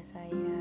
saya 0.00 0.56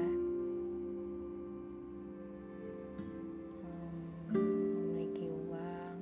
memiliki 4.36 5.32
uang 5.32 6.00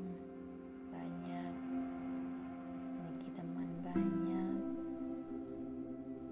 banyak, 0.90 1.54
memiliki 2.98 3.30
teman 3.38 3.70
banyak, 3.86 4.58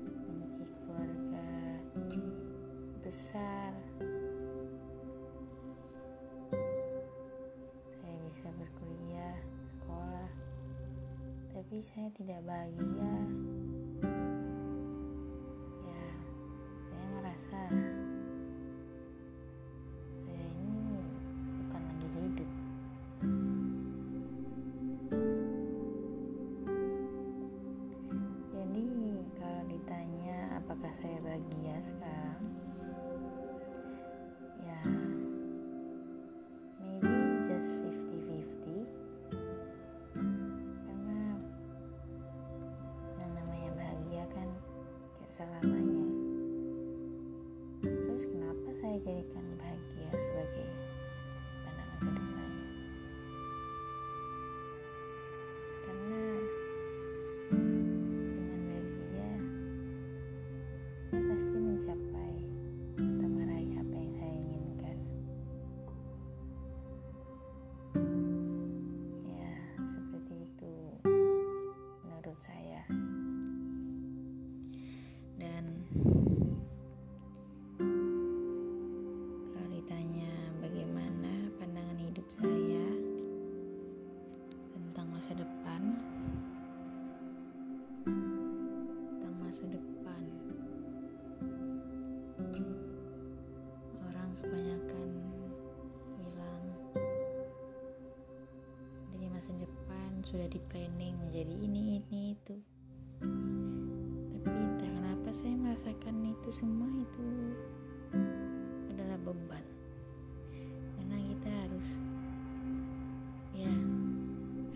memiliki 0.02 0.66
keluarga 0.82 1.50
besar. 3.06 3.70
Saya 8.02 8.16
bisa 8.26 8.50
berkuliah, 8.58 9.38
sekolah, 9.78 10.30
tapi 11.54 11.86
saya 11.86 12.10
tidak 12.18 12.42
bahagia. 12.50 13.25
Bahagia 31.56 31.80
sekarang, 31.80 32.44
sudah 100.36 100.52
di 100.52 100.60
planning 100.68 101.16
menjadi 101.24 101.56
ini 101.64 102.04
ini 102.04 102.36
itu. 102.36 102.60
Tapi 104.36 104.52
entah 104.52 104.92
kenapa 104.92 105.32
saya 105.32 105.56
merasakan 105.56 106.28
itu 106.28 106.50
semua 106.52 106.92
itu 106.92 107.24
adalah 108.92 109.16
beban. 109.24 109.64
Karena 111.00 111.18
kita 111.24 111.48
harus 111.48 111.88
ya 113.56 113.72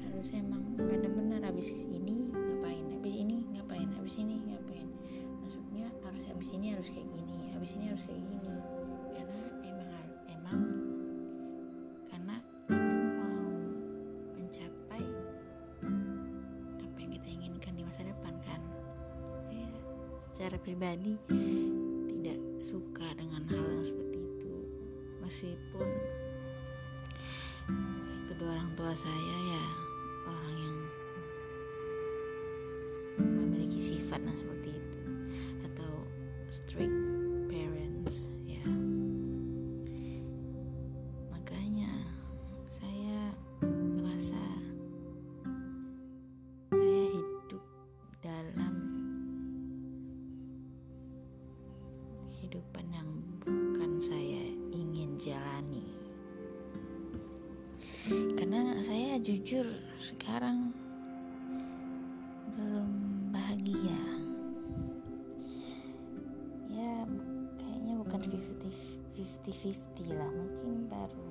harus 0.07 0.31
emang 0.31 0.63
benar-benar 0.79 1.43
habis 1.43 1.75
ini 1.75 2.31
ngapain 2.31 2.87
habis 2.95 3.15
ini 3.19 3.43
ngapain 3.51 3.91
habis 3.99 4.15
ini 4.15 4.39
ngapain. 4.39 4.87
Maksudnya 5.43 5.91
harus 6.07 6.23
habis 6.31 6.55
ini 6.55 6.71
harus 6.71 6.87
kayak 6.87 7.11
gini 7.11 7.51
habis 7.51 7.75
ini 7.75 7.91
harus 7.91 8.07
kayak 8.07 8.23
gini 8.31 8.47
secara 20.49 20.65
pribadi 20.65 21.13
tidak 22.09 22.41
suka 22.57 23.05
dengan 23.13 23.45
hal 23.53 23.61
yang 23.69 23.85
seperti 23.85 24.17
itu. 24.17 24.55
Meskipun 25.21 25.89
kedua 28.25 28.57
orang 28.57 28.73
tua 28.73 28.89
saya 28.97 29.37
ya 29.45 29.65
orang 30.25 30.55
yang 30.57 30.77
memiliki 33.21 33.77
sifat 33.77 34.25
yang 34.25 34.33
seperti 34.33 34.58
kehidupan 52.49 52.89
yang 52.89 53.05
bukan 53.45 54.01
saya 54.01 54.41
ingin 54.73 55.13
jalani. 55.21 55.85
Karena 58.33 58.73
saya 58.81 59.21
jujur 59.21 59.69
sekarang 60.01 60.73
belum 62.57 62.89
bahagia. 63.29 64.01
Ya 66.73 67.05
kayaknya 67.61 68.01
bukan 68.01 68.17
50 68.17 68.65
50 69.13 70.17
lah 70.17 70.33
mungkin 70.33 70.89
baru 70.89 71.29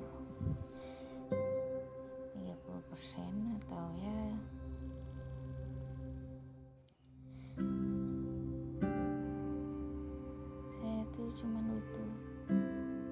cuma 11.37 11.61
butuh 11.61 12.13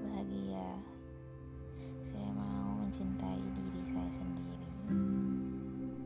bahagia. 0.06 0.80
Saya 2.00 2.30
mau 2.32 2.80
mencintai 2.80 3.42
diri 3.52 3.82
saya 3.84 4.08
sendiri 4.08 4.70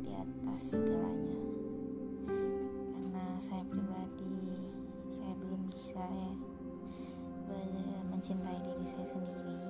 di 0.03 0.11
atas 0.11 0.75
segalanya. 0.75 1.43
Karena 2.97 3.25
saya 3.39 3.63
pribadi 3.71 4.59
saya 5.13 5.33
belum 5.39 5.71
bisa 5.71 6.07
ya 7.51 8.01
mencintai 8.11 8.59
diri 8.67 8.85
saya 8.85 9.07
sendiri. 9.07 9.63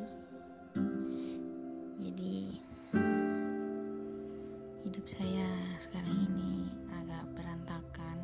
Jadi 2.00 2.36
hidup 4.88 5.06
saya 5.06 5.48
sekarang 5.78 6.18
ini 6.32 6.72
agak 6.90 7.24
berantakan. 7.36 8.18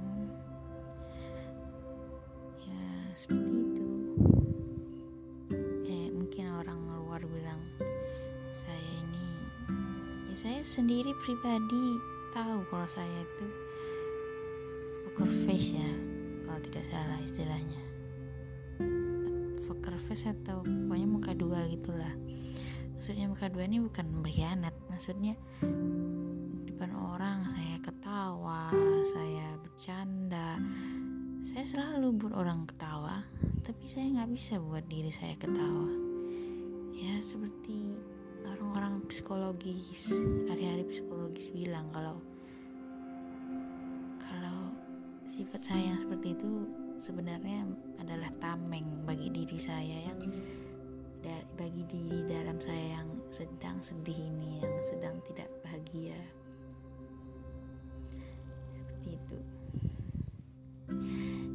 Ya 2.67 2.85
seperti 3.15 3.56
saya 10.37 10.61
sendiri 10.61 11.17
pribadi 11.25 11.97
tahu 12.29 12.61
kalau 12.69 12.85
saya 12.85 13.25
itu 13.25 13.49
poker 15.09 15.33
face 15.49 15.73
ya 15.73 15.91
kalau 16.45 16.61
tidak 16.61 16.85
salah 16.93 17.17
istilahnya. 17.25 17.81
Poker 19.65 19.97
face 19.97 20.29
atau 20.29 20.61
pokoknya 20.61 21.09
muka 21.09 21.33
dua 21.33 21.65
gitulah. 21.73 22.13
Maksudnya 22.93 23.33
muka 23.33 23.49
dua 23.49 23.65
ini 23.65 23.81
bukan 23.81 24.05
berkhianat 24.21 24.77
maksudnya 24.93 25.41
di 25.65 26.69
depan 26.69 26.93
orang 26.93 27.57
saya 27.57 27.77
ketawa 27.81 28.69
saya 29.17 29.57
bercanda. 29.57 30.61
Saya 31.49 31.65
selalu 31.65 32.13
buat 32.13 32.37
orang 32.37 32.69
ketawa 32.69 33.25
tapi 33.65 33.89
saya 33.89 34.21
nggak 34.21 34.37
bisa 34.37 34.61
buat 34.61 34.85
diri 34.85 35.09
saya 35.09 35.33
ketawa. 35.41 35.89
Ya 36.93 37.25
seperti 37.25 37.97
orang-orang 38.45 39.01
psikologis 39.09 40.13
hari-hari 40.51 40.85
psikologis 40.85 41.49
bilang 41.55 41.89
kalau 41.95 42.21
kalau 44.21 44.75
sifat 45.25 45.63
saya 45.63 45.95
yang 45.95 46.01
seperti 46.03 46.37
itu 46.37 46.51
sebenarnya 47.01 47.65
adalah 48.03 48.29
tameng 48.43 48.85
bagi 49.09 49.33
diri 49.33 49.57
saya 49.57 50.13
yang 50.13 50.21
bagi 51.57 51.89
diri 51.89 52.21
dalam 52.29 52.61
saya 52.61 53.01
yang 53.01 53.09
sedang 53.33 53.81
sedih 53.81 54.15
ini 54.15 54.61
yang 54.61 54.77
sedang 54.85 55.17
tidak 55.25 55.49
bahagia. 55.65 56.21
Seperti 58.77 59.09
itu. 59.17 59.39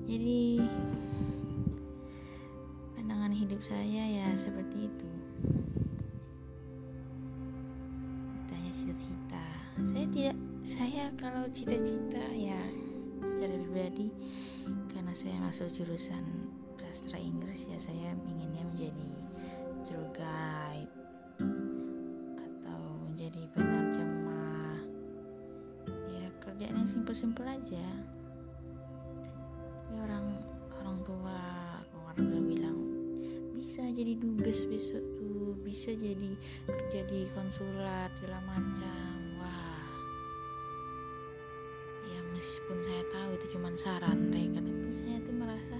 Jadi 0.10 0.42
saya 3.62 4.04
ya 4.10 4.27
seperti 4.34 4.89
itu 4.89 5.10
cita-cita. 8.81 9.45
Saya 9.86 10.06
tidak 10.10 10.36
saya 10.66 11.13
kalau 11.13 11.45
cita-cita 11.54 12.25
ya 12.33 12.57
secara 13.22 13.54
pribadi 13.62 14.10
karena 14.89 15.13
saya 15.13 15.38
masuk 15.38 15.69
jurusan 15.69 16.25
sastra 16.92 17.22
Inggris 17.22 17.69
ya 17.69 17.78
saya 17.78 18.18
inginnya 18.25 18.66
menjadi 18.74 19.10
tour 19.86 20.01
guide 20.18 20.92
atau 22.42 22.81
menjadi 23.06 23.45
penerjemah 23.54 24.81
ya 26.12 26.25
kerjaan 26.42 26.81
yang 26.81 26.89
simpel-simpel 26.89 27.45
aja 27.45 27.86
dubes 34.51 34.68
besok 34.68 35.00
tuh 35.15 35.56
bisa 35.63 35.95
jadi 35.95 36.36
kerja 36.68 37.07
di 37.07 37.24
konsulat 37.31 38.12
segala 38.19 38.44
macam. 38.51 39.15
Wah. 39.39 39.88
Ya 42.03 42.19
meskipun 42.36 42.83
saya 42.83 43.03
tahu 43.15 43.30
itu 43.39 43.45
cuma 43.56 43.71
saran 43.80 44.27
mereka 44.27 44.59
tapi 44.59 44.92
saya 44.92 45.24
tuh 45.24 45.31
merasa 45.39 45.80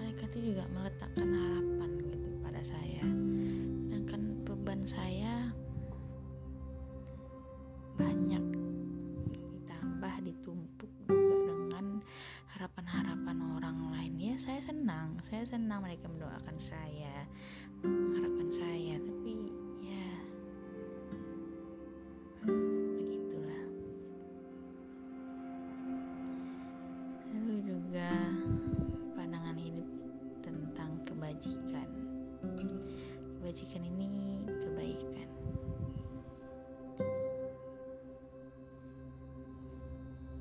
mereka 0.00 0.24
tuh 0.32 0.40
juga 0.40 0.64
meletakkan 0.72 1.28
harapan 1.28 1.90
gitu 2.08 2.28
pada 2.40 2.62
saya. 2.64 3.04
Sedangkan 3.04 4.48
beban 4.48 4.80
saya 4.88 5.52
banyak 8.00 8.44
ditambah 9.28 10.14
ditumpuk 10.24 10.88
juga 11.04 11.36
dengan 11.36 12.00
harapan-harapan 12.56 13.36
orang 13.60 13.78
lain. 13.92 14.16
Ya 14.16 14.40
saya 14.40 14.64
senang 14.64 15.20
saya 15.20 15.44
senang 15.44 15.84
mereka 15.84 16.08
mendoakan 16.08 16.56
saya 16.56 17.28
kebajikan 33.50 33.82
ini 33.82 34.06
kebaikan. 34.62 35.28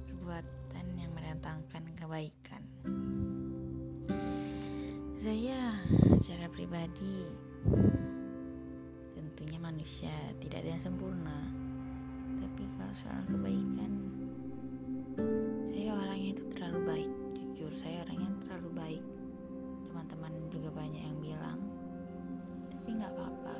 Perbuatan 0.05 0.85
yang 0.93 1.09
mendatangkan 1.17 1.89
kebaikan. 1.97 2.61
Saya 5.17 5.81
secara 6.21 6.53
pribadi 6.53 7.25
tentunya 9.17 9.57
manusia 9.57 10.13
tidak 10.37 10.61
ada 10.61 10.77
yang 10.77 10.83
sempurna. 10.93 11.49
Tapi 12.37 12.61
kalau 12.77 12.93
soal 12.93 13.25
kebaikan 13.25 13.91
saya 15.73 15.97
orangnya 15.97 16.29
itu 16.37 16.45
terlalu 16.53 16.79
baik. 16.85 17.11
Jujur 17.41 17.73
saya 17.73 18.05
orangnya 18.05 18.29
terlalu 18.45 18.69
baik. 18.77 19.03
Teman-teman 19.89 20.33
juga 20.53 20.69
banyak 20.77 21.01
yang 21.01 21.17
bilang 21.17 21.68
tapi 22.89 23.05
nggak 23.05 23.13
apa-apa. 23.21 23.53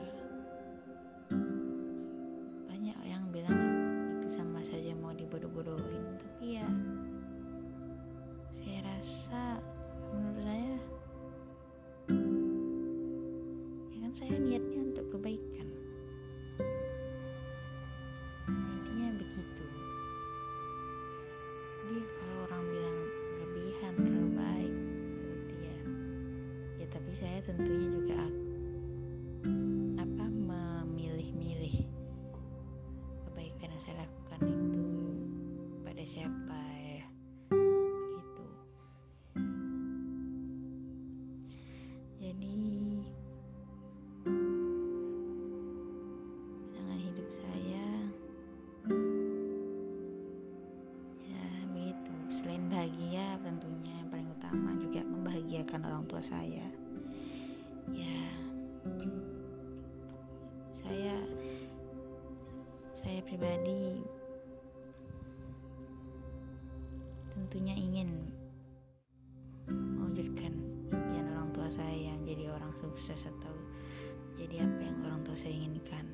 Banyak 2.65 2.97
yang 3.05 3.29
bilang 3.29 3.61
itu 4.17 4.25
sama 4.33 4.57
saja 4.65 4.89
mau 4.97 5.13
dibodoh-bodohin 5.13 6.17
tapi 6.17 6.57
ya 6.57 6.65
saya 8.49 8.81
rasa 8.89 9.61
menurut 10.09 10.41
saya 10.41 10.73
ya 13.93 13.97
kan 14.01 14.13
saya 14.17 14.33
niatnya 14.41 14.81
untuk 14.81 15.05
kebaikan. 15.13 15.69
Intinya 18.49 19.13
begitu. 19.13 19.65
Jadi 21.85 22.01
kalau 22.17 22.49
orang 22.49 22.63
bilang 22.65 22.97
berlebihan 23.37 23.93
terlalu 23.93 24.29
baik 24.33 24.73
berarti 25.21 25.57
ya 25.69 25.79
ya 26.81 26.85
tapi 26.89 27.13
saya 27.13 27.37
tentunya 27.45 27.93
juga 27.93 28.25
ak- 28.25 28.38
orang 55.99 56.07
tua 56.07 56.23
saya. 56.23 56.63
Ya 57.91 58.23
saya 60.71 61.19
saya 62.95 63.19
pribadi 63.19 63.99
tentunya 67.35 67.75
ingin 67.75 68.31
mewujudkan 69.67 70.55
impian 70.87 71.27
orang 71.35 71.51
tua 71.51 71.67
saya 71.67 72.15
yang 72.15 72.23
jadi 72.23 72.47
orang 72.47 72.71
sukses 72.79 73.27
atau 73.27 73.51
jadi 74.39 74.63
apa 74.63 74.79
yang 74.79 75.03
orang 75.03 75.19
tua 75.27 75.35
saya 75.35 75.51
inginkan. 75.51 76.07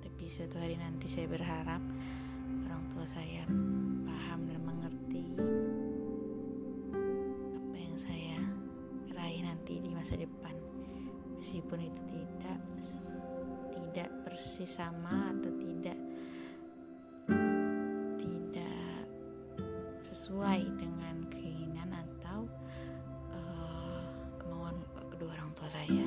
Tapi 0.00 0.32
suatu 0.32 0.56
hari 0.56 0.80
nanti 0.80 1.12
saya 1.12 1.28
berharap 1.28 1.84
orang 2.64 2.84
tua 2.88 3.04
saya 3.04 3.44
paham 4.08 4.48
dan 4.48 4.64
mengerti 4.64 5.05
masa 10.06 10.22
depan. 10.22 10.54
Meskipun 11.42 11.82
itu 11.82 12.02
tidak 12.06 12.62
tidak 13.74 14.08
persis 14.22 14.78
sama 14.78 15.34
atau 15.34 15.50
tidak 15.58 15.98
tidak 18.14 19.02
sesuai 20.06 20.62
dengan 20.78 21.26
keinginan 21.26 21.90
atau 21.90 22.46
eh, 23.34 24.06
kemauan 24.38 24.78
kedua 25.10 25.34
orang 25.34 25.50
tua 25.58 25.66
saya 25.74 26.06